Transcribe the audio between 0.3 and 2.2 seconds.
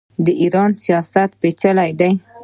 ایران سیاست پیچلی دی.